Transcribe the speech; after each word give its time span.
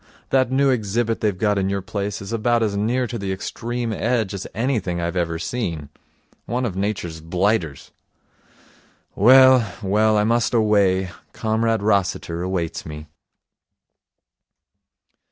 That 0.31 0.51
new 0.51 0.71
exhibit 0.71 1.21
they've 1.21 1.37
got 1.37 1.59
in 1.59 1.69
your 1.69 1.83
place 1.83 2.23
is 2.23 2.33
about 2.33 2.63
as 2.63 2.75
near 2.75 3.05
to 3.05 3.19
the 3.19 3.31
Extreme 3.31 3.93
Edge 3.93 4.33
as 4.33 4.47
anything 4.55 4.99
I've 4.99 5.15
ever 5.15 5.37
seen. 5.37 5.89
One 6.47 6.65
of 6.65 6.75
Nature's 6.75 7.21
blighters. 7.21 7.91
Well, 9.13 9.75
well, 9.83 10.17
I 10.17 10.23
must 10.23 10.55
away. 10.55 11.11
Comrade 11.33 11.83
Rossiter 11.83 12.41
awaits 12.41 12.83
me.' 12.83 13.05